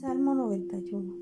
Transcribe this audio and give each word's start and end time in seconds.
41. 0.00 1.14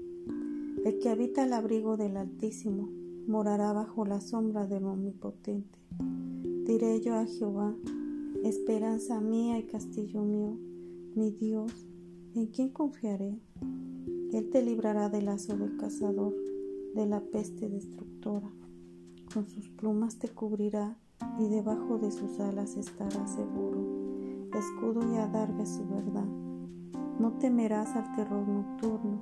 El 0.85 0.99
que 0.99 1.09
habita 1.09 1.45
el 1.45 1.53
abrigo 1.53 1.97
del 1.97 2.17
Altísimo 2.17 2.89
morará 3.27 3.73
bajo 3.73 4.05
la 4.05 4.21
sombra 4.21 4.67
del 4.67 4.85
Omnipotente. 4.85 5.79
Diré 6.67 7.01
yo 7.01 7.15
a 7.15 7.25
Jehová, 7.25 7.75
esperanza 8.43 9.21
mía 9.21 9.59
y 9.59 9.65
castillo 9.65 10.23
mío, 10.23 10.59
mi 11.15 11.31
Dios, 11.31 11.73
¿en 12.35 12.47
quién 12.47 12.71
confiaré? 12.71 13.39
Él 14.33 14.51
te 14.51 14.63
librará 14.63 15.09
del 15.09 15.27
lazo 15.27 15.57
del 15.57 15.77
cazador, 15.77 16.35
de 16.95 17.07
la 17.07 17.21
peste 17.21 17.69
destructora. 17.69 18.51
Con 19.33 19.49
sus 19.49 19.69
plumas 19.69 20.19
te 20.19 20.29
cubrirá 20.29 20.99
y 21.39 21.49
debajo 21.49 21.99
de 21.99 22.11
sus 22.11 22.41
alas 22.41 22.77
estarás 22.77 23.35
seguro. 23.35 24.49
Escudo 24.53 25.01
y 25.13 25.17
adarga 25.17 25.65
su 25.65 25.87
verdad. 25.89 26.54
No 27.25 27.33
temerás 27.33 27.97
al 27.97 28.15
terror 28.17 28.47
nocturno, 28.47 29.19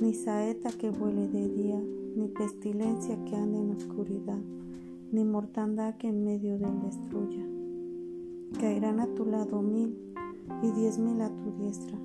ni 0.00 0.14
saeta 0.14 0.70
que 0.70 0.88
vuele 0.88 1.28
de 1.28 1.46
día, 1.50 1.78
ni 2.16 2.28
pestilencia 2.28 3.22
que 3.26 3.36
ande 3.36 3.58
en 3.58 3.70
oscuridad, 3.72 4.40
ni 5.12 5.26
mortandad 5.26 5.94
que 5.96 6.08
en 6.08 6.24
medio 6.24 6.56
de 6.56 6.64
él 6.64 6.80
destruya. 6.80 7.44
Caerán 8.58 8.98
a 8.98 9.08
tu 9.08 9.26
lado 9.26 9.60
mil 9.60 9.94
y 10.62 10.70
diez 10.70 10.98
mil 10.98 11.20
a 11.20 11.28
tu 11.28 11.52
diestra, 11.58 11.98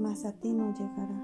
mas 0.00 0.24
a 0.24 0.32
ti 0.32 0.52
no 0.52 0.74
llegará. 0.74 1.22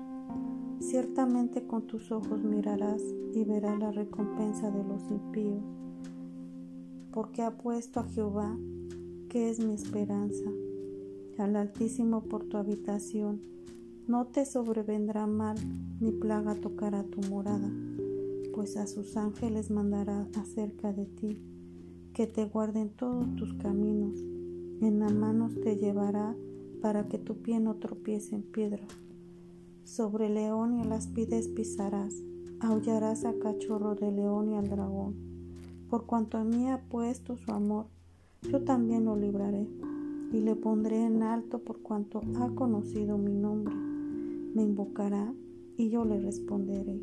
Ciertamente 0.78 1.66
con 1.66 1.88
tus 1.88 2.12
ojos 2.12 2.44
mirarás 2.44 3.02
y 3.34 3.42
verás 3.42 3.80
la 3.80 3.90
recompensa 3.90 4.70
de 4.70 4.84
los 4.84 5.10
impíos, 5.10 5.64
porque 7.10 7.42
ha 7.42 7.56
puesto 7.56 7.98
a 7.98 8.04
Jehová, 8.04 8.56
que 9.28 9.50
es 9.50 9.58
mi 9.58 9.74
esperanza, 9.74 10.48
al 11.40 11.56
Altísimo 11.56 12.22
por 12.24 12.44
tu 12.44 12.56
habitación. 12.58 13.40
No 14.06 14.26
te 14.26 14.44
sobrevendrá 14.44 15.26
mal, 15.26 15.56
ni 16.00 16.12
plaga 16.12 16.54
tocará 16.54 17.04
tu 17.04 17.20
morada, 17.28 17.70
pues 18.54 18.76
a 18.76 18.86
sus 18.86 19.16
ángeles 19.16 19.70
mandará 19.70 20.28
acerca 20.38 20.92
de 20.92 21.06
ti, 21.06 21.42
que 22.12 22.26
te 22.26 22.44
guarden 22.44 22.90
todos 22.90 23.34
tus 23.36 23.54
caminos, 23.54 24.20
en 24.82 24.98
las 24.98 25.12
manos 25.12 25.54
te 25.60 25.76
llevará 25.76 26.36
para 26.82 27.08
que 27.08 27.18
tu 27.18 27.36
pie 27.42 27.60
no 27.60 27.76
tropiece 27.76 28.34
en 28.34 28.42
piedra. 28.42 28.86
Sobre 29.84 30.28
león 30.28 30.80
y 30.80 30.84
las 30.84 31.06
pides 31.06 31.48
pisarás, 31.48 32.14
aullarás 32.60 33.24
a 33.24 33.38
cachorro 33.38 33.94
de 33.94 34.12
león 34.12 34.50
y 34.50 34.56
al 34.56 34.68
dragón. 34.68 35.14
Por 35.88 36.06
cuanto 36.06 36.38
a 36.38 36.44
mí 36.44 36.68
ha 36.68 36.82
puesto 36.88 37.36
su 37.36 37.50
amor, 37.52 37.86
yo 38.42 38.62
también 38.64 39.04
lo 39.04 39.16
libraré, 39.16 39.68
le 40.50 40.56
pondré 40.56 41.04
en 41.04 41.22
alto 41.22 41.60
por 41.60 41.80
cuanto 41.80 42.22
ha 42.40 42.52
conocido 42.56 43.16
mi 43.18 43.32
nombre. 43.32 43.72
Me 43.72 44.62
invocará 44.62 45.32
y 45.76 45.90
yo 45.90 46.04
le 46.04 46.18
responderé. 46.18 47.00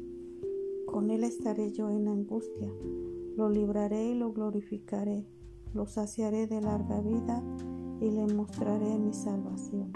Con 0.85 1.09
él 1.11 1.23
estaré 1.23 1.71
yo 1.71 1.89
en 1.89 2.09
angustia, 2.09 2.69
lo 3.37 3.49
libraré 3.49 4.09
y 4.09 4.15
lo 4.15 4.33
glorificaré, 4.33 5.25
lo 5.73 5.85
saciaré 5.85 6.45
de 6.47 6.59
larga 6.59 6.99
vida 6.99 7.41
y 8.01 8.11
le 8.11 8.27
mostraré 8.33 8.99
mi 8.99 9.13
salvación. 9.13 9.93